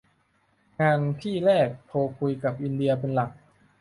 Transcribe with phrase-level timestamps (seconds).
[0.81, 3.31] งานที่แรกโทรคุยกับอินเดียเป็นหลัก